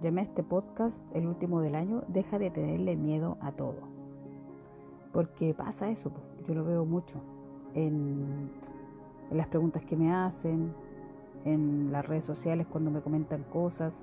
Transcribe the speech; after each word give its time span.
llamé 0.00 0.22
a 0.22 0.24
este 0.24 0.42
podcast 0.42 0.98
el 1.14 1.26
último 1.26 1.60
del 1.60 1.74
año, 1.74 2.02
deja 2.08 2.38
de 2.38 2.50
tenerle 2.50 2.96
miedo 2.96 3.36
a 3.40 3.52
todo. 3.52 3.76
Porque 5.12 5.54
pasa 5.54 5.90
eso, 5.90 6.10
yo 6.46 6.54
lo 6.54 6.64
veo 6.64 6.84
mucho 6.84 7.20
en, 7.74 8.50
las 9.30 9.46
preguntas 9.46 9.84
que 9.84 9.96
me 9.96 10.12
hacen, 10.12 10.72
en 11.44 11.92
las 11.92 12.06
redes 12.06 12.24
sociales 12.24 12.66
cuando 12.66 12.90
me 12.90 13.00
comentan 13.00 13.44
cosas. 13.44 13.94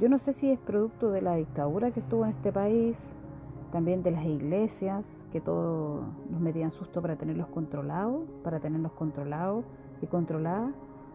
Yo 0.00 0.08
no 0.08 0.18
sé 0.18 0.32
si 0.32 0.50
es 0.50 0.58
producto 0.60 1.10
de 1.10 1.22
la 1.22 1.34
dictadura 1.34 1.90
que 1.90 2.00
estuvo 2.00 2.24
en 2.24 2.30
este 2.30 2.52
país, 2.52 2.98
también 3.72 4.02
de 4.02 4.12
las 4.12 4.24
iglesias, 4.24 5.06
que 5.32 5.40
todos 5.40 6.04
nos 6.30 6.40
metían 6.40 6.70
susto 6.70 7.02
para 7.02 7.16
tenerlos 7.16 7.48
controlados, 7.48 8.28
para 8.44 8.60
tenernos 8.60 8.92
controlados 8.92 9.64
y 10.00 10.06
controladas. 10.06 10.72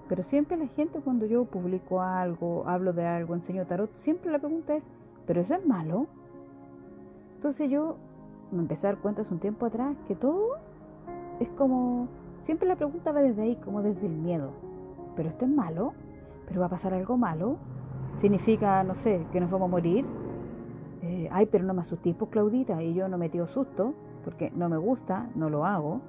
Pero 0.08 0.22
siempre 0.24 0.58
la 0.58 0.68
gente 0.68 1.00
cuando 1.00 1.26
yo 1.26 1.46
publico 1.46 2.02
algo, 2.02 2.64
hablo 2.68 2.94
de 2.94 3.06
algo, 3.06 3.36
enseño 3.36 3.66
tarot, 3.66 3.94
siempre 3.94 4.32
la 4.32 4.40
pregunta 4.40 4.76
es, 4.76 4.84
¿pero 5.26 5.42
eso 5.42 5.56
es 5.56 5.66
malo? 5.66 6.08
Entonces 7.36 7.70
yo 7.70 7.96
me 8.52 8.60
empecé 8.60 8.88
a 8.88 8.92
dar 8.92 9.02
cuenta 9.02 9.22
hace 9.22 9.34
un 9.34 9.40
tiempo 9.40 9.66
atrás 9.66 9.96
que 10.08 10.16
todo 10.16 10.58
es 11.40 11.50
como, 11.50 12.08
siempre 12.42 12.68
la 12.68 12.76
pregunta 12.76 13.12
va 13.12 13.22
desde 13.22 13.42
ahí, 13.42 13.56
como 13.58 13.82
desde 13.82 14.06
el 14.06 14.14
miedo. 14.14 14.52
¿Pero 15.16 15.30
esto 15.30 15.46
es 15.46 15.52
malo? 15.52 15.94
¿Pero 16.48 16.60
va 16.60 16.68
a 16.68 16.70
pasar 16.70 16.94
algo 16.94 17.18
malo? 17.18 17.58
¿Significa, 18.18 18.84
no 18.84 18.96
sé, 18.96 19.26
que 19.32 19.40
nos 19.40 19.50
vamos 19.50 19.68
a 19.68 19.72
morir? 19.72 20.06
Eh, 21.02 21.28
ay, 21.32 21.48
pero 21.48 21.64
no 21.64 21.74
me 21.74 21.82
asusté, 21.82 22.14
pues 22.14 22.32
Claudita, 22.32 22.82
y 22.82 22.94
yo 22.94 23.08
no 23.08 23.18
me 23.18 23.30
dio 23.30 23.48
susto, 23.48 23.94
porque 24.24 24.52
no 24.56 24.70
me 24.70 24.78
gusta, 24.78 25.28
no 25.36 25.50
lo 25.50 25.66
hago. 25.66 26.00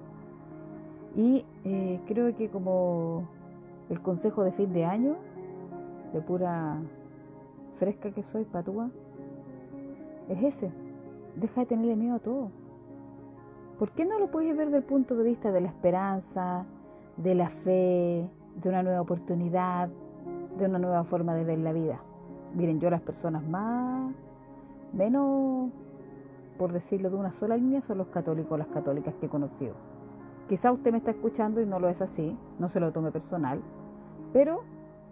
Y 1.16 1.44
eh, 1.64 2.00
creo 2.06 2.34
que 2.36 2.48
como 2.48 3.24
el 3.90 4.00
consejo 4.00 4.44
de 4.44 4.52
fin 4.52 4.72
de 4.72 4.84
año, 4.84 5.16
de 6.12 6.20
pura 6.20 6.78
fresca 7.76 8.10
que 8.10 8.22
soy, 8.22 8.44
patúa, 8.44 8.90
es 10.28 10.42
ese. 10.42 10.70
Deja 11.36 11.62
de 11.62 11.66
tenerle 11.66 11.96
miedo 11.96 12.16
a 12.16 12.20
todo. 12.20 12.50
¿Por 13.78 13.90
qué 13.90 14.04
no 14.04 14.18
lo 14.18 14.30
puedes 14.30 14.56
ver 14.56 14.66
desde 14.66 14.78
el 14.78 14.84
punto 14.84 15.16
de 15.16 15.24
vista 15.24 15.50
de 15.50 15.60
la 15.60 15.68
esperanza, 15.68 16.64
de 17.16 17.34
la 17.34 17.48
fe, 17.48 18.28
de 18.62 18.68
una 18.68 18.82
nueva 18.82 19.00
oportunidad, 19.00 19.88
de 20.58 20.66
una 20.66 20.78
nueva 20.78 21.04
forma 21.04 21.34
de 21.34 21.44
ver 21.44 21.58
la 21.58 21.72
vida? 21.72 22.00
Miren, 22.54 22.78
yo 22.78 22.88
las 22.88 23.00
personas 23.00 23.44
más 23.46 24.14
menos, 24.92 25.70
por 26.56 26.72
decirlo 26.72 27.10
de 27.10 27.16
una 27.16 27.32
sola 27.32 27.56
línea, 27.56 27.80
son 27.80 27.98
los 27.98 28.06
católicos, 28.08 28.56
las 28.56 28.68
católicas 28.68 29.14
que 29.16 29.26
he 29.26 29.28
conocido. 29.28 29.74
Quizá 30.48 30.70
usted 30.70 30.92
me 30.92 30.98
está 30.98 31.10
escuchando 31.10 31.60
y 31.60 31.66
no 31.66 31.80
lo 31.80 31.88
es 31.88 32.00
así, 32.00 32.36
no 32.58 32.68
se 32.68 32.78
lo 32.78 32.92
tome 32.92 33.10
personal, 33.10 33.60
pero 34.34 34.64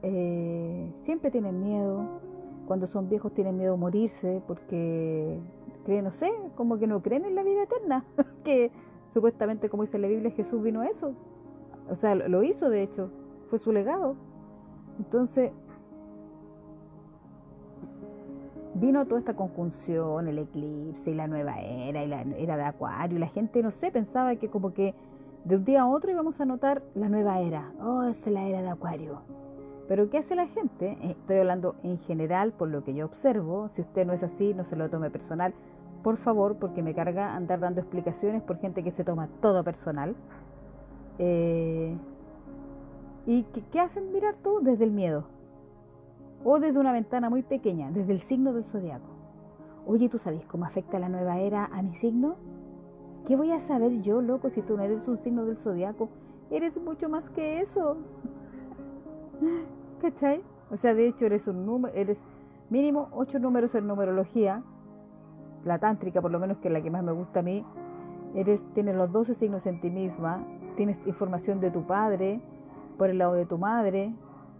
eh, 0.03 0.93
siempre 0.99 1.31
tienen 1.31 1.63
miedo, 1.63 2.21
cuando 2.67 2.89
son 2.89 3.09
viejos 3.09 3.33
tienen 3.33 3.57
miedo 3.57 3.75
a 3.75 3.77
morirse 3.77 4.43
porque 4.49 5.39
creen, 5.85 6.05
no 6.05 6.11
sé, 6.11 6.29
como 6.57 6.77
que 6.77 6.89
no 6.89 7.01
creen 7.03 7.25
en 7.25 7.37
la 7.37 7.45
vida 7.45 7.63
eterna, 7.63 8.05
que 8.45 8.73
supuestamente, 9.11 9.71
como 9.71 9.85
dice 9.85 9.97
la 9.99 10.09
Biblia, 10.09 10.33
Jesús 10.33 10.61
vino 10.61 10.81
a 10.81 10.87
eso, 10.87 11.15
o 11.89 11.95
sea, 11.95 12.17
lo 12.17 12.43
hizo 12.43 12.69
de 12.69 12.83
hecho, 12.83 13.11
fue 13.49 13.61
su 13.61 13.71
legado. 13.71 14.17
Entonces, 14.99 15.53
vino 18.75 19.07
toda 19.07 19.21
esta 19.21 19.37
conjunción, 19.37 20.27
el 20.27 20.39
eclipse 20.39 21.13
y 21.13 21.15
la 21.15 21.29
nueva 21.29 21.61
era 21.61 22.03
y 22.03 22.09
la 22.09 22.23
era 22.23 22.57
de 22.57 22.65
Acuario, 22.65 23.19
y 23.19 23.21
la 23.21 23.29
gente, 23.29 23.63
no 23.63 23.71
sé, 23.71 23.93
pensaba 23.93 24.35
que 24.35 24.49
como 24.49 24.75
que 24.75 24.97
de 25.45 25.57
un 25.57 25.65
día 25.65 25.83
a 25.83 25.87
otro 25.87 26.11
íbamos 26.11 26.41
a 26.41 26.45
notar 26.45 26.83
la 26.95 27.09
nueva 27.09 27.41
era. 27.41 27.73
Oh, 27.81 28.05
es 28.05 28.25
la 28.27 28.45
era 28.45 28.63
de 28.63 28.69
Acuario. 28.69 29.21
Pero 29.89 30.09
¿qué 30.09 30.19
hace 30.19 30.37
la 30.37 30.47
gente? 30.47 30.97
Eh, 31.03 31.11
estoy 31.11 31.39
hablando 31.39 31.75
en 31.83 31.99
general 31.99 32.53
por 32.53 32.69
lo 32.69 32.85
que 32.85 32.95
yo 32.95 33.07
observo. 33.07 33.69
Si 33.69 33.81
usted 33.81 34.07
no 34.07 34.13
es 34.13 34.23
así, 34.23 34.55
no 34.55 34.65
se 34.65 34.77
lo 34.77 34.89
tome 34.89 35.11
personal. 35.11 35.53
Por 36.03 36.17
favor, 36.17 36.57
porque 36.57 36.83
me 36.83 36.95
carga 36.95 37.35
andar 37.35 37.61
dando 37.61 37.81
explicaciones 37.81 38.43
por 38.43 38.59
gente 38.59 38.83
que 38.83 38.91
se 38.93 39.05
toma 39.05 39.29
todo 39.41 39.65
personal. 39.65 40.15
Eh, 41.19 41.97
¿Y 43.27 43.43
qué, 43.45 43.63
qué 43.71 43.81
hacen? 43.81 44.13
Mirar 44.13 44.37
todo 44.37 44.61
desde 44.61 44.85
el 44.85 44.91
miedo 44.93 45.25
o 46.45 46.59
desde 46.59 46.79
una 46.79 46.93
ventana 46.93 47.31
muy 47.31 47.43
pequeña, 47.43 47.91
desde 47.91 48.13
el 48.13 48.21
signo 48.21 48.53
del 48.53 48.65
zodiaco. 48.65 49.07
Oye, 49.87 50.09
¿tú 50.09 50.19
sabes 50.19 50.45
cómo 50.47 50.65
afecta 50.65 50.99
la 50.99 51.09
nueva 51.09 51.39
era 51.39 51.67
a 51.67 51.83
mi 51.83 51.95
signo? 51.95 52.37
¿Qué 53.27 53.37
voy 53.37 53.53
a 53.53 53.61
saber 53.61 54.03
yo, 54.03 54.21
loco, 54.21 54.51
si 54.51 54.63
tú 54.63 54.77
no 54.77 54.83
eres 54.83 55.07
un 55.07 55.17
signo 55.17 55.45
del 55.45 55.57
zodiaco? 55.57 56.09
Eres 56.51 56.81
mucho 56.81 57.09
más 57.09 57.31
que 57.31 57.61
eso. 57.61 57.97
¿Cachai? 60.01 60.43
O 60.73 60.77
sea, 60.77 60.93
de 60.95 61.07
hecho 61.07 61.27
eres 61.27 61.47
un 61.47 61.65
número, 61.65 61.95
eres 61.95 62.25
mínimo 62.69 63.09
ocho 63.13 63.39
números 63.39 63.75
en 63.77 63.87
numerología, 63.87 64.65
la 65.65 65.79
tántrica 65.79 66.21
por 66.21 66.33
lo 66.33 66.41
menos 66.41 66.59
que 66.59 66.69
es 66.69 66.75
la 66.75 66.83
que 66.83 66.91
más 66.91 67.05
me 67.05 67.13
gusta 67.13 67.41
a 67.41 67.43
mí. 67.43 67.65
Eres, 68.35 68.65
tienes 68.75 68.97
los 68.97 69.13
12 69.13 69.35
signos 69.35 69.67
en 69.67 69.81
ti 69.81 69.91
misma, 69.91 70.45
tienes 70.77 70.99
información 71.07 71.61
de 71.61 71.71
tu 71.71 71.87
padre, 71.87 72.41
por 72.99 73.09
el 73.09 73.19
lado 73.19 73.35
de 73.35 73.47
tu 73.47 73.57
madre, 73.57 74.13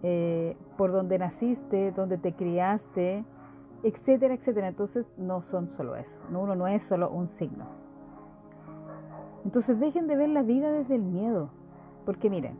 eh, 0.03 0.55
por 0.77 0.93
donde 0.93 1.19
naciste, 1.19 1.91
donde 1.91 2.17
te 2.17 2.33
criaste, 2.33 3.25
etcétera, 3.83 4.35
etcétera. 4.35 4.69
Entonces 4.69 5.05
no 5.17 5.41
son 5.41 5.67
solo 5.67 5.97
eso, 5.97 6.17
uno 6.29 6.55
no 6.55 6.67
es 6.67 6.83
solo 6.83 7.09
un 7.09 7.27
signo. 7.27 7.82
Entonces 9.45 9.79
dejen 9.79 10.07
de 10.07 10.15
ver 10.15 10.29
la 10.29 10.41
vida 10.41 10.71
desde 10.71 10.95
el 10.95 11.03
miedo, 11.03 11.49
porque 12.05 12.29
miren, 12.29 12.57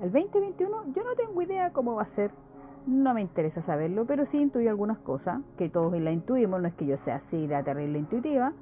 el 0.00 0.12
2021 0.12 0.92
yo 0.94 1.04
no 1.04 1.14
tengo 1.16 1.42
idea 1.42 1.72
cómo 1.72 1.94
va 1.94 2.02
a 2.02 2.06
ser, 2.06 2.30
no 2.86 3.14
me 3.14 3.20
interesa 3.20 3.62
saberlo, 3.62 4.04
pero 4.06 4.24
sí 4.24 4.40
intuyo 4.40 4.70
algunas 4.70 4.98
cosas, 4.98 5.40
que 5.56 5.68
todos 5.68 5.92
la 6.00 6.12
intuimos, 6.12 6.60
no 6.60 6.68
es 6.68 6.74
que 6.74 6.86
yo 6.86 6.96
sea 6.96 7.16
así 7.16 7.46
de 7.46 7.62
terrible 7.62 7.98
intuitiva, 7.98 8.52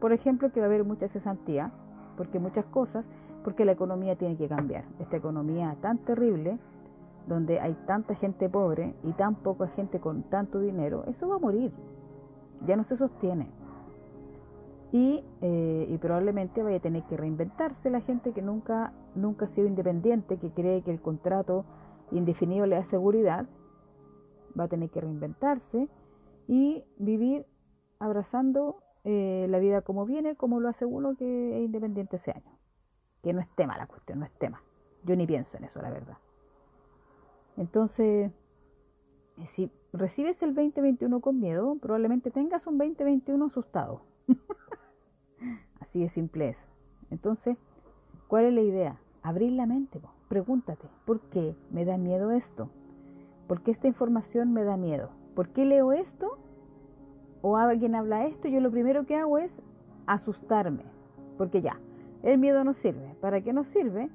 por 0.00 0.12
ejemplo 0.12 0.50
que 0.50 0.60
va 0.60 0.66
a 0.66 0.68
haber 0.68 0.84
mucha 0.84 1.08
cesantía, 1.08 1.72
porque 2.16 2.38
muchas 2.38 2.64
cosas, 2.66 3.04
porque 3.44 3.64
la 3.64 3.72
economía 3.72 4.16
tiene 4.16 4.36
que 4.36 4.48
cambiar, 4.48 4.84
esta 4.98 5.16
economía 5.16 5.76
tan 5.80 5.98
terrible 5.98 6.58
donde 7.26 7.60
hay 7.60 7.74
tanta 7.86 8.14
gente 8.14 8.48
pobre 8.48 8.94
y 9.02 9.12
tan 9.12 9.34
poca 9.34 9.68
gente 9.68 10.00
con 10.00 10.22
tanto 10.24 10.58
dinero, 10.58 11.04
eso 11.06 11.28
va 11.28 11.36
a 11.36 11.38
morir, 11.38 11.72
ya 12.66 12.76
no 12.76 12.84
se 12.84 12.96
sostiene. 12.96 13.59
Y, 14.92 15.24
eh, 15.40 15.86
y, 15.88 15.98
probablemente 15.98 16.64
vaya 16.64 16.78
a 16.78 16.80
tener 16.80 17.04
que 17.04 17.16
reinventarse 17.16 17.90
la 17.90 18.00
gente 18.00 18.32
que 18.32 18.42
nunca, 18.42 18.92
nunca 19.14 19.44
ha 19.44 19.48
sido 19.48 19.68
independiente, 19.68 20.38
que 20.38 20.50
cree 20.50 20.82
que 20.82 20.90
el 20.90 21.00
contrato 21.00 21.64
indefinido 22.10 22.66
le 22.66 22.74
da 22.74 22.82
seguridad, 22.82 23.46
va 24.58 24.64
a 24.64 24.68
tener 24.68 24.90
que 24.90 25.00
reinventarse 25.00 25.88
y 26.48 26.82
vivir 26.98 27.46
abrazando 28.00 28.82
eh, 29.04 29.46
la 29.48 29.58
vida 29.60 29.82
como 29.82 30.04
viene, 30.06 30.34
como 30.34 30.60
lo 30.60 30.68
hace 30.68 30.84
uno 30.84 31.14
que 31.14 31.58
es 31.58 31.64
independiente 31.64 32.16
ese 32.16 32.32
año. 32.32 32.58
Que 33.22 33.32
no 33.32 33.40
es 33.40 33.48
tema 33.54 33.76
la 33.76 33.86
cuestión, 33.86 34.18
no 34.18 34.24
es 34.24 34.32
tema. 34.32 34.62
Yo 35.04 35.14
ni 35.16 35.26
pienso 35.26 35.56
en 35.56 35.64
eso, 35.64 35.80
la 35.80 35.90
verdad. 35.90 36.18
Entonces, 37.56 38.30
eh, 39.38 39.46
si 39.46 39.70
recibes 39.92 40.42
el 40.42 40.54
2021 40.54 41.20
con 41.20 41.40
miedo, 41.40 41.76
probablemente 41.80 42.30
tengas 42.30 42.66
un 42.66 42.78
2021 42.78 43.46
asustado. 43.46 44.02
Así 45.80 46.00
de 46.00 46.08
simple 46.08 46.50
es. 46.50 46.66
Entonces, 47.10 47.58
¿cuál 48.28 48.44
es 48.44 48.52
la 48.52 48.60
idea? 48.60 49.00
Abrir 49.22 49.52
la 49.52 49.66
mente. 49.66 50.00
Pregúntate, 50.28 50.86
¿por 51.04 51.20
qué 51.20 51.56
me 51.70 51.84
da 51.84 51.96
miedo 51.96 52.30
esto? 52.30 52.70
¿Por 53.48 53.62
qué 53.62 53.72
esta 53.72 53.88
información 53.88 54.52
me 54.52 54.62
da 54.62 54.76
miedo? 54.76 55.10
¿Por 55.34 55.48
qué 55.48 55.64
leo 55.64 55.92
esto? 55.92 56.38
O 57.42 57.56
alguien 57.56 57.94
habla 57.94 58.26
esto, 58.26 58.48
yo 58.48 58.60
lo 58.60 58.70
primero 58.70 59.06
que 59.06 59.16
hago 59.16 59.38
es 59.38 59.60
asustarme. 60.06 60.84
Porque 61.36 61.62
ya, 61.62 61.80
el 62.22 62.38
miedo 62.38 62.62
no 62.62 62.74
sirve. 62.74 63.16
¿Para 63.20 63.40
qué 63.40 63.52
nos 63.52 63.66
sirve? 63.66 64.10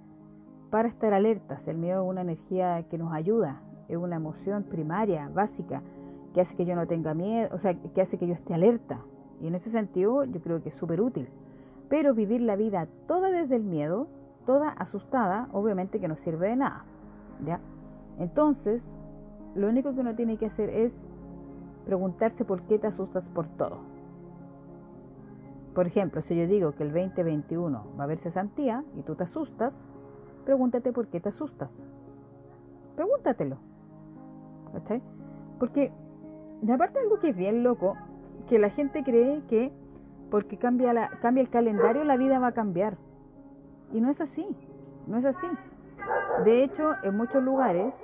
para 0.75 0.89
estar 0.89 1.13
alertas. 1.13 1.69
El 1.69 1.77
miedo 1.77 2.03
es 2.03 2.09
una 2.09 2.19
energía 2.19 2.83
que 2.89 2.97
nos 2.97 3.13
ayuda, 3.13 3.61
es 3.87 3.95
una 3.95 4.17
emoción 4.17 4.63
primaria, 4.63 5.29
básica, 5.33 5.81
que 6.33 6.41
hace 6.41 6.53
que 6.53 6.65
yo 6.65 6.75
no 6.75 6.85
tenga 6.85 7.13
miedo, 7.13 7.47
o 7.53 7.59
sea, 7.59 7.73
que 7.75 8.01
hace 8.01 8.17
que 8.17 8.27
yo 8.27 8.33
esté 8.33 8.53
alerta. 8.53 8.99
Y 9.39 9.47
en 9.47 9.55
ese 9.55 9.69
sentido 9.69 10.25
yo 10.25 10.41
creo 10.41 10.61
que 10.61 10.67
es 10.67 10.75
súper 10.75 10.99
útil. 10.99 11.29
Pero 11.89 12.13
vivir 12.13 12.41
la 12.41 12.55
vida 12.55 12.87
toda 13.07 13.29
desde 13.29 13.55
el 13.55 13.63
miedo, 13.63 14.07
toda 14.45 14.69
asustada, 14.69 15.49
obviamente 15.51 15.99
que 15.99 16.07
no 16.07 16.17
sirve 16.17 16.49
de 16.49 16.55
nada. 16.55 16.85
¿ya? 17.45 17.59
Entonces, 18.19 18.83
lo 19.55 19.67
único 19.67 19.93
que 19.93 20.01
uno 20.01 20.15
tiene 20.15 20.37
que 20.37 20.45
hacer 20.45 20.69
es 20.69 21.05
preguntarse 21.85 22.45
por 22.45 22.61
qué 22.63 22.79
te 22.79 22.87
asustas 22.87 23.27
por 23.29 23.47
todo. 23.47 23.77
Por 25.73 25.87
ejemplo, 25.87 26.21
si 26.21 26.35
yo 26.35 26.47
digo 26.47 26.73
que 26.73 26.83
el 26.83 26.93
2021 26.93 27.83
va 27.97 28.01
a 28.01 28.05
haber 28.05 28.17
cesantía 28.17 28.83
y 28.97 29.01
tú 29.01 29.15
te 29.15 29.23
asustas, 29.23 29.83
pregúntate 30.45 30.93
por 30.93 31.07
qué 31.07 31.19
te 31.19 31.29
asustas. 31.29 31.83
Pregúntatelo. 32.95 33.57
¿Cachai? 34.71 35.01
Porque, 35.59 35.91
aparte 36.73 36.99
algo 36.99 37.19
que 37.19 37.29
es 37.29 37.35
bien 37.35 37.63
loco, 37.63 37.95
que 38.47 38.57
la 38.57 38.69
gente 38.69 39.03
cree 39.03 39.43
que 39.49 39.73
porque 40.29 40.57
cambia, 40.57 40.93
la, 40.93 41.09
cambia 41.21 41.41
el 41.41 41.49
calendario 41.49 42.03
la 42.03 42.17
vida 42.17 42.39
va 42.39 42.47
a 42.47 42.51
cambiar. 42.53 42.97
Y 43.91 44.01
no 44.01 44.09
es 44.09 44.21
así, 44.21 44.47
no 45.07 45.17
es 45.17 45.25
así. 45.25 45.47
De 46.43 46.63
hecho, 46.63 46.93
en 47.03 47.15
muchos 47.15 47.43
lugares 47.43 47.95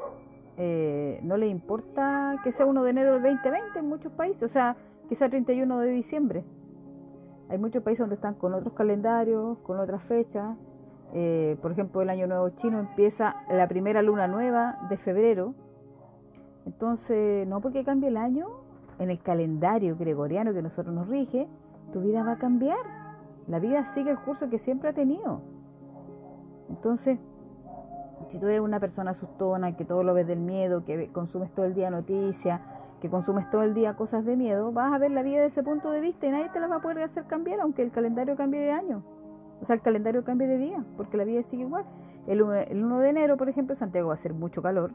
eh, 0.57 1.19
no 1.23 1.37
le 1.37 1.47
importa 1.47 2.39
que 2.43 2.51
sea 2.51 2.65
1 2.65 2.83
de 2.83 2.89
enero 2.89 3.13
del 3.13 3.23
2020 3.23 3.79
en 3.79 3.89
muchos 3.89 4.11
países, 4.11 4.43
o 4.43 4.47
sea, 4.47 4.75
que 5.09 5.15
sea 5.15 5.29
31 5.29 5.79
de 5.79 5.89
diciembre. 5.89 6.43
Hay 7.49 7.57
muchos 7.57 7.83
países 7.83 7.99
donde 7.99 8.15
están 8.15 8.35
con 8.35 8.53
otros 8.53 8.73
calendarios, 8.73 9.57
con 9.59 9.79
otras 9.79 10.03
fechas. 10.03 10.55
Eh, 11.13 11.57
por 11.61 11.73
ejemplo, 11.73 12.01
el 12.01 12.09
Año 12.09 12.27
Nuevo 12.27 12.49
Chino 12.51 12.79
empieza 12.79 13.43
la 13.49 13.67
primera 13.67 14.01
luna 14.01 14.27
nueva 14.27 14.77
de 14.89 14.97
febrero. 14.97 15.53
Entonces, 16.65 17.45
no 17.47 17.59
porque 17.59 17.83
cambie 17.83 18.07
el 18.07 18.15
año, 18.15 18.47
en 18.99 19.09
el 19.09 19.19
calendario 19.19 19.97
gregoriano 19.97 20.53
que 20.53 20.61
nosotros 20.61 20.93
nos 20.93 21.07
rige, 21.07 21.47
tu 21.91 22.01
vida 22.01 22.23
va 22.23 22.33
a 22.33 22.37
cambiar. 22.37 22.79
La 23.47 23.59
vida 23.59 23.85
sigue 23.85 24.11
el 24.11 24.19
curso 24.19 24.49
que 24.49 24.57
siempre 24.57 24.89
ha 24.89 24.93
tenido. 24.93 25.41
Entonces, 26.69 27.19
si 28.29 28.39
tú 28.39 28.47
eres 28.47 28.61
una 28.61 28.79
persona 28.79 29.11
asustona, 29.11 29.75
que 29.75 29.83
todo 29.83 30.03
lo 30.03 30.13
ves 30.13 30.27
del 30.27 30.39
miedo, 30.39 30.85
que 30.85 31.11
consumes 31.11 31.51
todo 31.51 31.65
el 31.65 31.73
día 31.73 31.89
noticias, 31.89 32.61
que 33.01 33.09
consumes 33.09 33.49
todo 33.49 33.63
el 33.63 33.73
día 33.73 33.95
cosas 33.95 34.25
de 34.25 34.37
miedo, 34.37 34.71
vas 34.71 34.93
a 34.93 34.97
ver 34.99 35.11
la 35.11 35.23
vida 35.23 35.41
desde 35.41 35.59
ese 35.59 35.63
punto 35.63 35.91
de 35.91 35.99
vista 35.99 36.27
y 36.27 36.31
nadie 36.31 36.49
te 36.49 36.59
la 36.59 36.67
va 36.67 36.75
a 36.77 36.81
poder 36.81 36.99
hacer 36.99 37.25
cambiar, 37.25 37.59
aunque 37.59 37.81
el 37.81 37.91
calendario 37.91 38.35
cambie 38.35 38.61
de 38.61 38.71
año. 38.71 39.03
O 39.61 39.65
sea, 39.65 39.75
el 39.75 39.81
calendario 39.81 40.23
cambie 40.23 40.47
de 40.47 40.57
día, 40.57 40.83
porque 40.97 41.17
la 41.17 41.23
vida 41.23 41.41
sigue 41.43 41.63
igual. 41.63 41.85
El 42.27 42.41
1 42.43 42.99
de 42.99 43.09
enero, 43.09 43.37
por 43.37 43.49
ejemplo, 43.49 43.75
Santiago 43.75 44.07
va 44.07 44.13
a 44.13 44.15
hacer 44.15 44.33
mucho 44.33 44.61
calor. 44.61 44.91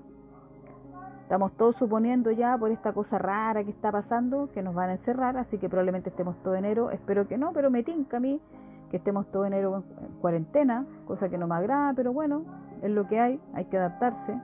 Estamos 1.27 1.51
todos 1.57 1.75
suponiendo 1.75 2.31
ya 2.31 2.57
por 2.57 2.71
esta 2.71 2.93
cosa 2.93 3.19
rara 3.19 3.65
que 3.65 3.73
está 3.73 3.91
pasando 3.91 4.49
que 4.53 4.63
nos 4.63 4.77
van 4.77 4.91
a 4.91 4.93
encerrar, 4.93 5.37
así 5.37 5.59
que 5.59 5.69
probablemente 5.69 6.11
estemos 6.11 6.41
todo 6.45 6.55
enero. 6.55 6.93
Espero 6.93 7.27
que 7.27 7.37
no, 7.37 7.53
pero 7.53 7.69
me 7.69 7.83
tinca 7.83 8.19
a 8.19 8.21
mí 8.21 8.41
que 8.93 8.99
estemos 8.99 9.27
todo 9.33 9.45
enero 9.45 9.83
en 10.01 10.07
cuarentena, 10.21 10.87
cosa 11.05 11.29
que 11.29 11.37
no 11.37 11.49
me 11.49 11.57
agrada, 11.57 11.95
pero 11.95 12.13
bueno, 12.13 12.45
es 12.81 12.93
lo 12.93 13.09
que 13.09 13.19
hay, 13.19 13.41
hay 13.55 13.65
que 13.65 13.77
adaptarse. 13.77 14.41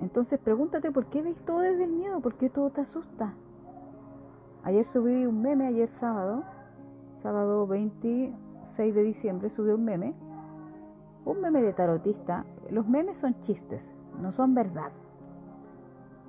Entonces 0.00 0.40
pregúntate 0.40 0.90
por 0.90 1.06
qué 1.06 1.22
veis 1.22 1.40
todo 1.42 1.60
desde 1.60 1.84
el 1.84 1.92
miedo, 1.92 2.18
por 2.18 2.34
qué 2.34 2.50
todo 2.50 2.70
te 2.70 2.80
asusta. 2.80 3.34
Ayer 4.64 4.84
subí 4.84 5.26
un 5.26 5.42
meme, 5.42 5.68
ayer 5.68 5.88
sábado, 5.88 6.42
sábado 7.22 7.68
26 7.68 8.96
de 8.96 9.02
diciembre, 9.04 9.48
subí 9.48 9.70
un 9.70 9.84
meme, 9.84 10.12
un 11.24 11.40
meme 11.40 11.62
de 11.62 11.72
tarotista. 11.72 12.44
Los 12.70 12.88
memes 12.88 13.18
son 13.18 13.38
chistes, 13.40 13.94
no 14.20 14.32
son 14.32 14.54
verdad. 14.54 14.92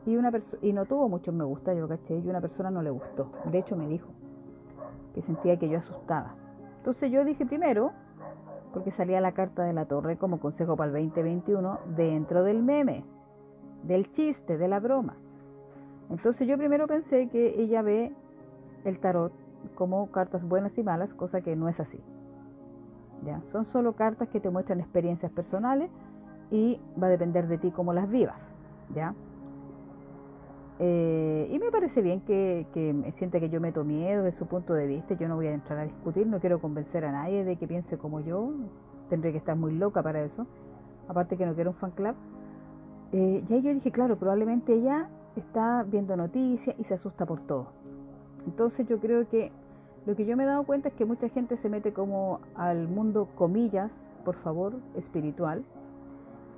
Y, 0.06 0.18
una 0.18 0.32
y 0.62 0.74
no 0.74 0.86
tuvo 0.86 1.08
muchos 1.08 1.34
me 1.34 1.46
gusta, 1.46 1.74
yo 1.74 1.88
caché, 1.88 2.18
y 2.18 2.30
una 2.30 2.42
persona 2.42 2.70
no 2.70 2.82
le 2.82 2.90
gustó. 2.90 3.32
De 3.46 3.60
hecho 3.60 3.76
me 3.76 3.88
dijo 3.88 4.10
que 5.14 5.22
sentía 5.22 5.58
que 5.58 5.70
yo 5.70 5.78
asustaba. 5.78 6.36
Entonces 6.78 7.10
yo 7.12 7.24
dije 7.24 7.46
primero, 7.46 7.94
porque 8.74 8.92
salía 8.92 9.22
la 9.22 9.32
carta 9.32 9.64
de 9.64 9.74
la 9.74 9.86
torre 9.86 10.18
como 10.18 10.40
consejo 10.40 10.76
para 10.76 10.88
el 10.90 11.06
2021 11.10 11.80
dentro 11.96 12.44
del 12.44 12.64
meme, 12.64 13.06
del 13.84 14.12
chiste, 14.12 14.58
de 14.58 14.68
la 14.68 14.80
broma. 14.80 15.16
Entonces 16.10 16.48
yo 16.48 16.58
primero 16.58 16.88
pensé 16.88 17.30
que 17.30 17.62
ella 17.62 17.82
ve 17.82 18.14
el 18.84 19.00
tarot 19.00 19.32
como 19.76 20.12
cartas 20.12 20.44
buenas 20.44 20.78
y 20.78 20.84
malas, 20.84 21.14
cosa 21.14 21.42
que 21.42 21.56
no 21.56 21.70
es 21.70 21.80
así. 21.80 22.04
Son 23.46 23.66
solo 23.66 23.94
cartas 23.94 24.30
que 24.30 24.40
te 24.40 24.50
muestran 24.50 24.80
experiencias 24.80 25.32
personales 25.32 25.90
y 26.52 26.80
va 27.02 27.08
a 27.08 27.10
depender 27.10 27.48
de 27.48 27.58
ti 27.58 27.72
cómo 27.72 27.94
las 27.94 28.10
vivas. 28.10 28.52
¿ya? 28.94 29.14
Eh, 30.80 31.50
y 31.52 31.60
me 31.60 31.72
parece 31.72 32.02
bien 32.02 32.22
que, 32.22 32.66
que 32.74 32.94
me 32.94 33.12
sienta 33.12 33.40
que 33.40 33.50
yo 33.50 33.62
meto 33.62 33.84
miedo 33.84 34.24
de 34.24 34.32
su 34.32 34.48
punto 34.48 34.74
de 34.74 34.88
vista. 34.88 35.14
Yo 35.16 35.28
no 35.28 35.36
voy 35.36 35.48
a 35.48 35.54
entrar 35.54 35.80
a 35.80 35.84
discutir, 35.84 36.28
no 36.28 36.40
quiero 36.40 36.60
convencer 36.60 37.06
a 37.06 37.12
nadie 37.12 37.44
de 37.44 37.56
que 37.56 37.68
piense 37.68 37.98
como 37.98 38.20
yo. 38.20 38.52
Tendré 39.10 39.32
que 39.32 39.38
estar 39.38 39.56
muy 39.56 39.74
loca 39.74 40.02
para 40.02 40.24
eso. 40.24 40.48
Aparte 41.08 41.38
que 41.38 41.46
no 41.46 41.54
quiero 41.54 41.72
un 41.72 41.76
fan 41.76 41.92
club. 41.92 42.16
Eh, 43.12 43.44
y 43.48 43.54
ahí 43.54 43.62
yo 43.62 43.74
dije, 43.74 43.92
claro, 43.92 44.18
probablemente 44.18 44.74
ella 44.74 45.10
está 45.36 45.84
viendo 45.84 46.16
noticias 46.18 46.76
y 46.80 46.84
se 46.84 46.96
asusta 46.96 47.26
por 47.26 47.42
todo. 47.42 47.68
Entonces 48.46 48.88
yo 48.88 49.00
creo 49.00 49.28
que 49.30 49.52
lo 50.06 50.16
que 50.16 50.26
yo 50.26 50.36
me 50.36 50.44
he 50.44 50.48
dado 50.48 50.64
cuenta 50.64 50.90
es 50.90 50.96
que 50.96 51.06
mucha 51.06 51.30
gente 51.30 51.58
se 51.58 51.70
mete 51.70 51.94
como 51.94 52.40
al 52.56 52.88
mundo, 52.88 53.28
comillas, 53.36 53.92
por 54.26 54.36
favor, 54.36 54.74
espiritual 54.96 55.64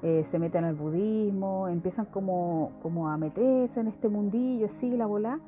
eh, 0.07 0.23
se 0.25 0.37
meten 0.37 0.65
al 0.65 0.75
budismo, 0.75 1.67
empiezan 1.67 2.05
como, 2.05 2.71
como 2.83 3.09
a 3.09 3.17
meterse 3.17 3.79
en 3.79 3.87
este 3.87 4.07
mundillo, 4.07 4.67
así 4.67 4.95
la 4.95 5.07
bola, 5.07 5.39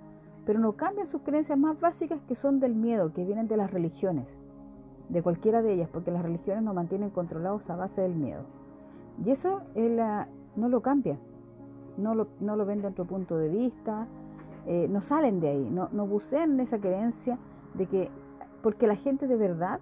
pero 0.47 0.59
no 0.59 0.73
cambian 0.73 1.05
sus 1.05 1.21
creencias 1.21 1.59
más 1.59 1.79
básicas 1.79 2.19
que 2.27 2.33
son 2.33 2.59
del 2.59 2.73
miedo, 2.73 3.13
que 3.13 3.23
vienen 3.23 3.47
de 3.47 3.55
las 3.55 3.69
religiones, 3.69 4.25
de 5.09 5.21
cualquiera 5.21 5.61
de 5.61 5.73
ellas, 5.73 5.89
porque 5.93 6.09
las 6.09 6.23
religiones 6.23 6.63
nos 6.63 6.73
mantienen 6.73 7.11
controlados 7.11 7.69
a 7.69 7.75
base 7.75 8.01
del 8.01 8.15
miedo. 8.15 8.45
Y 9.23 9.29
eso 9.29 9.61
no 10.55 10.69
lo 10.69 10.81
cambia, 10.81 11.19
no 11.97 12.15
lo, 12.15 12.27
no 12.39 12.55
lo 12.55 12.65
ven 12.65 12.81
de 12.81 12.87
otro 12.87 13.05
punto 13.05 13.37
de 13.37 13.49
vista, 13.49 14.07
eh, 14.65 14.87
no 14.89 15.01
salen 15.01 15.39
de 15.39 15.49
ahí, 15.49 15.69
no, 15.69 15.89
no 15.91 16.07
bucean 16.07 16.59
esa 16.59 16.79
creencia 16.79 17.37
de 17.77 17.85
que, 17.85 18.09
porque 18.61 18.87
la 18.87 18.95
gente 18.95 19.27
de 19.27 19.35
verdad 19.35 19.79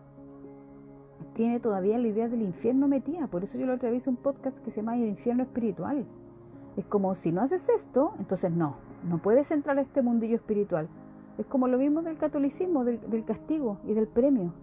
tiene 1.33 1.59
todavía 1.59 1.97
la 1.97 2.07
idea 2.07 2.27
del 2.27 2.41
infierno 2.41 2.87
metida. 2.87 3.27
Por 3.27 3.43
eso 3.43 3.57
yo 3.57 3.65
la 3.65 3.75
otra 3.75 3.91
vez 3.91 4.07
un 4.07 4.15
podcast 4.15 4.57
que 4.59 4.71
se 4.71 4.81
llama 4.81 4.95
El 4.95 5.07
infierno 5.07 5.43
espiritual. 5.43 6.05
Es 6.77 6.85
como 6.85 7.15
si 7.15 7.31
no 7.31 7.41
haces 7.41 7.67
esto, 7.69 8.13
entonces 8.19 8.51
no, 8.51 8.75
no 9.07 9.17
puedes 9.19 9.51
entrar 9.51 9.77
a 9.77 9.81
este 9.81 10.01
mundillo 10.01 10.35
espiritual. 10.35 10.87
Es 11.37 11.45
como 11.45 11.67
lo 11.67 11.77
mismo 11.77 12.01
del 12.01 12.17
catolicismo, 12.17 12.83
del, 12.83 13.25
castigo 13.25 13.77
y 13.85 13.93
del 13.93 14.07
premio. 14.07 14.53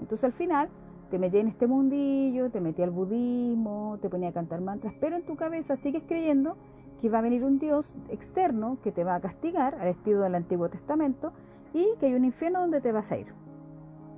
Entonces 0.00 0.24
al 0.24 0.32
final 0.32 0.68
te 1.10 1.18
metí 1.18 1.38
en 1.38 1.48
este 1.48 1.66
mundillo, 1.66 2.50
te 2.50 2.60
metí 2.60 2.82
al 2.82 2.90
budismo, 2.90 3.98
te 4.00 4.08
ponía 4.08 4.30
a 4.30 4.32
cantar 4.32 4.60
mantras, 4.60 4.94
pero 5.00 5.16
en 5.16 5.24
tu 5.24 5.36
cabeza 5.36 5.76
sigues 5.76 6.02
creyendo 6.06 6.56
que 7.00 7.08
va 7.08 7.18
a 7.18 7.22
venir 7.22 7.44
un 7.44 7.58
Dios 7.58 7.92
externo 8.08 8.78
que 8.82 8.90
te 8.90 9.04
va 9.04 9.16
a 9.16 9.20
castigar 9.20 9.76
al 9.76 9.88
estilo 9.88 10.20
del 10.20 10.34
Antiguo 10.34 10.68
Testamento 10.68 11.32
y 11.74 11.94
que 11.98 12.06
hay 12.06 12.14
un 12.14 12.24
infierno 12.24 12.60
donde 12.60 12.80
te 12.80 12.92
vas 12.92 13.12
a 13.12 13.18
ir. 13.18 13.26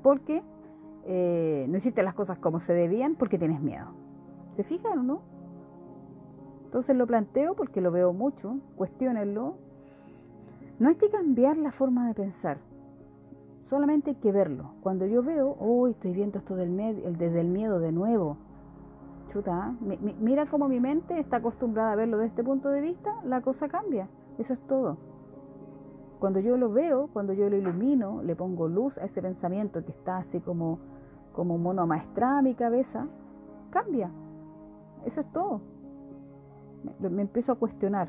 Porque 0.02 0.44
eh, 1.04 1.66
no 1.68 1.76
hiciste 1.76 2.04
las 2.04 2.14
cosas 2.14 2.38
como 2.38 2.60
se 2.60 2.74
debían 2.74 3.16
porque 3.16 3.38
tienes 3.38 3.60
miedo. 3.60 3.86
¿Se 4.52 4.62
fijan 4.62 4.98
o 5.00 5.02
no? 5.02 5.22
Entonces 6.66 6.94
lo 6.94 7.06
planteo 7.06 7.56
porque 7.56 7.80
lo 7.80 7.90
veo 7.90 8.12
mucho, 8.12 8.58
cuestionenlo. 8.76 9.56
No 10.78 10.88
hay 10.90 10.96
que 10.96 11.08
cambiar 11.08 11.56
la 11.56 11.72
forma 11.72 12.06
de 12.06 12.14
pensar, 12.14 12.58
solamente 13.60 14.10
hay 14.10 14.16
que 14.16 14.30
verlo. 14.30 14.74
Cuando 14.82 15.06
yo 15.06 15.22
veo, 15.22 15.56
hoy 15.58 15.92
estoy 15.92 16.12
viendo 16.12 16.38
esto 16.38 16.54
del 16.54 16.76
desde 17.16 17.40
el 17.40 17.48
miedo 17.48 17.80
de 17.80 17.92
nuevo. 17.92 18.36
Chuta, 19.32 19.74
mira 20.20 20.46
cómo 20.46 20.68
mi 20.68 20.80
mente 20.80 21.18
está 21.18 21.38
acostumbrada 21.38 21.92
a 21.92 21.96
verlo 21.96 22.18
desde 22.18 22.28
este 22.28 22.44
punto 22.44 22.68
de 22.68 22.80
vista, 22.80 23.14
la 23.24 23.40
cosa 23.40 23.68
cambia. 23.68 24.08
Eso 24.38 24.52
es 24.52 24.60
todo. 24.66 24.98
Cuando 26.18 26.40
yo 26.40 26.56
lo 26.56 26.70
veo, 26.70 27.08
cuando 27.12 27.32
yo 27.32 27.49
lo 27.50 27.56
ilumino, 27.56 28.23
le 28.23 28.35
pongo 28.35 28.68
luz 28.68 28.99
a 28.99 29.04
ese 29.04 29.20
pensamiento 29.20 29.85
que 29.85 29.92
está 29.92 30.18
así 30.18 30.40
como 30.40 30.78
como 31.37 31.58
mono 31.58 31.87
maestrada 31.87 32.40
mi 32.40 32.54
cabeza, 32.54 33.06
cambia. 33.70 34.11
Eso 35.04 35.20
es 35.20 35.30
todo. 35.30 35.61
Me, 36.99 37.20
empiezo 37.20 37.52
a 37.52 37.56
cuestionar, 37.56 38.08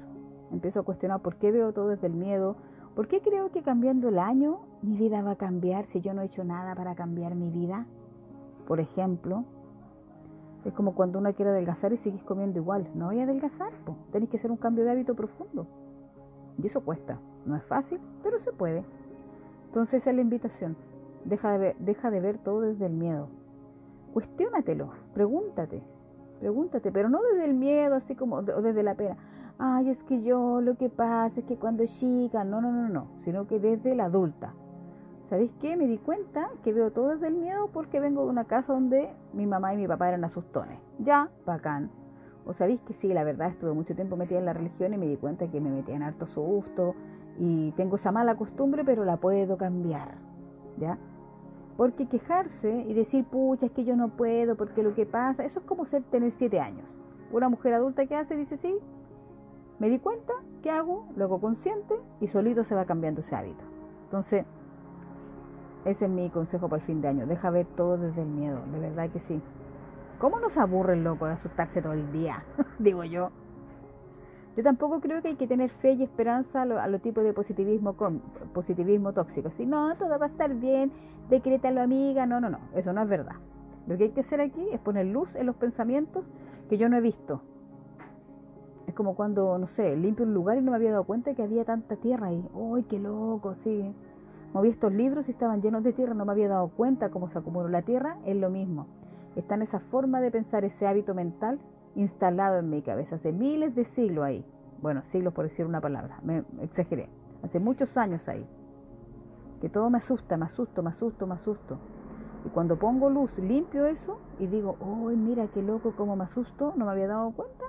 me 0.49 0.55
empiezo 0.55 0.79
a 0.79 0.83
cuestionar 0.83 1.21
por 1.21 1.35
qué 1.35 1.51
veo 1.51 1.73
todo 1.73 1.89
desde 1.89 2.07
el 2.07 2.13
miedo, 2.13 2.55
por 2.95 3.09
qué 3.09 3.21
creo 3.21 3.51
que 3.51 3.63
cambiando 3.63 4.07
el 4.07 4.17
año 4.17 4.61
mi 4.81 4.95
vida 4.95 5.21
va 5.21 5.31
a 5.31 5.35
cambiar 5.35 5.85
si 5.87 5.99
yo 5.99 6.13
no 6.13 6.21
he 6.21 6.25
hecho 6.25 6.45
nada 6.45 6.73
para 6.73 6.95
cambiar 6.95 7.35
mi 7.35 7.49
vida. 7.51 7.85
Por 8.65 8.79
ejemplo, 8.79 9.43
es 10.63 10.71
como 10.71 10.95
cuando 10.95 11.19
uno 11.19 11.33
quiere 11.33 11.51
adelgazar 11.51 11.91
y 11.91 11.97
sigues 11.97 12.23
comiendo 12.23 12.59
igual. 12.59 12.87
No 12.95 13.07
voy 13.07 13.19
a 13.19 13.23
adelgazar, 13.23 13.73
tenéis 14.11 14.31
que 14.31 14.37
hacer 14.37 14.51
un 14.51 14.57
cambio 14.57 14.85
de 14.85 14.91
hábito 14.91 15.15
profundo. 15.15 15.67
Y 16.57 16.65
eso 16.65 16.79
cuesta. 16.79 17.19
No 17.47 17.55
es 17.55 17.63
fácil, 17.63 17.99
pero 18.21 18.37
se 18.39 18.51
puede. 18.51 18.83
Entonces 19.67 20.01
esa 20.01 20.11
es 20.11 20.15
la 20.15 20.21
invitación. 20.21 20.75
Deja 21.25 21.51
de, 21.51 21.57
ver, 21.57 21.75
deja 21.79 22.11
de 22.11 22.19
ver 22.19 22.37
todo 22.37 22.61
desde 22.61 22.85
el 22.85 22.93
miedo. 22.93 23.29
Cuestiónatelo, 24.13 24.91
pregúntate, 25.13 25.81
pregúntate, 26.39 26.91
pero 26.91 27.09
no 27.09 27.19
desde 27.21 27.45
el 27.45 27.53
miedo, 27.53 27.95
así 27.95 28.15
como 28.15 28.37
o 28.37 28.41
desde 28.43 28.83
la 28.83 28.95
pena. 28.95 29.17
Ay, 29.59 29.89
es 29.89 30.03
que 30.03 30.21
yo 30.21 30.61
lo 30.61 30.75
que 30.75 30.89
pasa 30.89 31.39
es 31.39 31.45
que 31.45 31.57
cuando 31.57 31.83
chica, 31.85 32.43
no, 32.43 32.61
no, 32.61 32.71
no, 32.71 32.89
no, 32.89 33.07
sino 33.23 33.47
que 33.47 33.59
desde 33.59 33.95
la 33.95 34.05
adulta. 34.05 34.53
¿Sabéis 35.25 35.51
qué? 35.59 35.75
Me 35.75 35.87
di 35.87 35.97
cuenta 35.97 36.49
que 36.63 36.71
veo 36.71 36.91
todo 36.91 37.09
desde 37.09 37.27
el 37.27 37.35
miedo 37.35 37.69
porque 37.73 37.99
vengo 37.99 38.23
de 38.23 38.29
una 38.29 38.45
casa 38.45 38.73
donde 38.73 39.09
mi 39.33 39.45
mamá 39.45 39.73
y 39.73 39.77
mi 39.77 39.87
papá 39.87 40.07
eran 40.07 40.23
asustones. 40.23 40.79
Ya, 40.99 41.29
bacán. 41.45 41.89
O 42.47 42.53
sabéis 42.53 42.79
que 42.81 42.93
sí, 42.93 43.13
la 43.13 43.25
verdad 43.25 43.49
estuve 43.49 43.73
mucho 43.73 43.93
tiempo 43.93 44.15
metida 44.15 44.39
en 44.39 44.45
la 44.45 44.53
religión 44.53 44.93
y 44.93 44.97
me 44.97 45.05
di 45.05 45.17
cuenta 45.17 45.47
que 45.47 45.59
me 45.59 45.69
metían 45.69 46.01
harto 46.01 46.25
susto 46.27 46.95
y 47.37 47.71
tengo 47.71 47.97
esa 47.97 48.11
mala 48.13 48.35
costumbre, 48.35 48.85
pero 48.85 49.03
la 49.03 49.17
puedo 49.17 49.57
cambiar. 49.57 50.15
¿Ya? 50.77 50.97
Porque 51.75 52.07
quejarse 52.07 52.85
y 52.87 52.93
decir, 52.93 53.25
pucha, 53.25 53.65
es 53.65 53.71
que 53.71 53.83
yo 53.83 53.95
no 53.95 54.09
puedo, 54.09 54.55
porque 54.55 54.81
lo 54.81 54.95
que 54.95 55.05
pasa, 55.05 55.43
eso 55.43 55.59
es 55.59 55.65
como 55.65 55.85
ser 55.85 56.03
tener 56.03 56.31
siete 56.31 56.59
años. 56.59 56.97
Una 57.31 57.49
mujer 57.49 57.73
adulta 57.73 58.05
que 58.05 58.15
hace 58.15 58.37
dice, 58.37 58.57
sí, 58.57 58.79
me 59.79 59.89
di 59.89 59.99
cuenta, 59.99 60.33
¿qué 60.63 60.71
hago? 60.71 61.05
Luego 61.15 61.39
consciente 61.39 61.95
y 62.21 62.27
solito 62.27 62.63
se 62.63 62.73
va 62.73 62.85
cambiando 62.85 63.21
ese 63.21 63.35
hábito. 63.35 63.63
Entonces, 64.05 64.45
ese 65.85 66.05
es 66.05 66.11
mi 66.11 66.29
consejo 66.29 66.69
para 66.69 66.81
el 66.81 66.85
fin 66.85 67.01
de 67.01 67.09
año. 67.09 67.27
Deja 67.27 67.49
ver 67.49 67.67
todo 67.75 67.97
desde 67.97 68.21
el 68.21 68.29
miedo, 68.29 68.59
de 68.71 68.79
verdad 68.79 69.09
que 69.09 69.19
sí. 69.19 69.41
¿Cómo 70.19 70.39
nos 70.39 70.57
aburre 70.57 70.93
el 70.93 71.03
loco 71.03 71.27
de 71.27 71.33
asustarse 71.33 71.79
todo 71.79 71.93
el 71.93 72.11
día? 72.11 72.43
Digo 72.79 73.03
yo. 73.03 73.29
Yo 74.55 74.63
tampoco 74.63 74.99
creo 74.99 75.21
que 75.21 75.27
hay 75.27 75.35
que 75.35 75.45
tener 75.45 75.69
fe 75.69 75.91
y 75.91 76.01
esperanza 76.01 76.63
a 76.63 76.65
los 76.65 76.89
lo 76.89 76.99
tipos 76.99 77.23
de 77.23 77.33
positivismo, 77.33 77.93
con, 77.93 78.21
positivismo 78.51 79.13
tóxico. 79.13 79.51
Si 79.51 79.67
no, 79.67 79.95
todo 79.95 80.17
va 80.17 80.25
a 80.25 80.29
estar 80.29 80.55
bien, 80.55 80.91
decrétalo 81.29 81.81
amiga. 81.81 82.25
No, 82.25 82.41
no, 82.41 82.49
no, 82.49 82.57
eso 82.73 82.93
no 82.93 83.03
es 83.03 83.07
verdad. 83.07 83.35
Lo 83.85 83.95
que 83.95 84.05
hay 84.05 84.09
que 84.09 84.21
hacer 84.21 84.41
aquí 84.41 84.67
es 84.71 84.79
poner 84.79 85.05
luz 85.05 85.35
en 85.35 85.45
los 85.45 85.55
pensamientos 85.55 86.27
que 86.67 86.79
yo 86.79 86.89
no 86.89 86.97
he 86.97 87.01
visto. 87.01 87.43
Es 88.87 88.95
como 88.95 89.15
cuando, 89.15 89.59
no 89.59 89.67
sé, 89.67 89.95
limpio 89.95 90.25
un 90.25 90.33
lugar 90.33 90.57
y 90.57 90.61
no 90.61 90.71
me 90.71 90.77
había 90.77 90.91
dado 90.91 91.03
cuenta 91.03 91.35
que 91.35 91.43
había 91.43 91.63
tanta 91.63 91.95
tierra 91.95 92.27
ahí. 92.27 92.43
¡Uy, 92.55 92.81
qué 92.83 92.97
loco! 92.97 93.53
Sí. 93.53 93.93
Moví 94.51 94.69
estos 94.69 94.91
libros 94.91 95.27
y 95.27 95.31
estaban 95.31 95.61
llenos 95.61 95.83
de 95.83 95.93
tierra, 95.93 96.15
no 96.15 96.25
me 96.25 96.31
había 96.31 96.47
dado 96.47 96.69
cuenta 96.69 97.09
cómo 97.09 97.27
se 97.27 97.37
acumuló 97.37 97.67
la 97.67 97.83
tierra. 97.83 98.17
Es 98.25 98.35
lo 98.35 98.49
mismo. 98.49 98.87
Está 99.35 99.55
en 99.55 99.61
esa 99.61 99.79
forma 99.79 100.21
de 100.21 100.31
pensar, 100.31 100.65
ese 100.65 100.87
hábito 100.87 101.13
mental 101.13 101.59
instalado 101.95 102.59
en 102.59 102.69
mi 102.69 102.81
cabeza 102.81 103.15
hace 103.15 103.31
miles 103.31 103.75
de 103.75 103.85
siglos 103.85 104.25
ahí. 104.25 104.45
Bueno, 104.81 105.03
siglos 105.03 105.33
por 105.33 105.45
decir 105.45 105.65
una 105.65 105.81
palabra, 105.81 106.19
me 106.23 106.43
exageré. 106.61 107.09
Hace 107.43 107.59
muchos 107.59 107.97
años 107.97 108.27
ahí. 108.29 108.47
Que 109.61 109.69
todo 109.69 109.89
me 109.89 109.97
asusta, 109.97 110.37
me 110.37 110.45
asusto, 110.45 110.83
me 110.83 110.89
asusto, 110.89 111.25
me 111.25 111.33
asusto. 111.33 111.79
Y 112.45 112.49
cuando 112.49 112.77
pongo 112.77 113.09
luz, 113.09 113.39
limpio 113.39 113.87
eso 113.87 114.19
y 114.39 114.47
digo, 114.47 114.77
uy, 114.79 115.15
mira 115.15 115.47
qué 115.47 115.61
loco, 115.61 115.93
cómo 115.97 116.15
me 116.15 116.23
asusto, 116.23 116.73
no 116.75 116.85
me 116.85 116.91
había 116.91 117.07
dado 117.07 117.31
cuenta. 117.31 117.65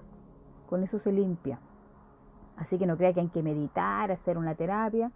Con 0.69 0.83
eso 0.83 0.99
se 0.99 1.13
limpia. 1.13 1.59
Así 2.57 2.77
que 2.77 2.87
no 2.87 2.97
crea 2.97 3.13
que 3.13 3.21
hay 3.21 3.29
que 3.29 3.43
meditar, 3.43 4.11
hacer 4.11 4.37
una 4.37 4.55
terapia. 4.55 5.11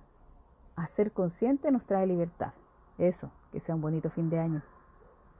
Hacer 0.77 1.13
consciente 1.13 1.71
nos 1.71 1.85
trae 1.85 2.07
libertad. 2.07 2.53
Eso, 2.97 3.31
que 3.51 3.61
sea 3.61 3.75
un 3.75 3.83
bonito 3.83 4.09
fin 4.09 4.31
de 4.31 4.39
año. 4.39 4.63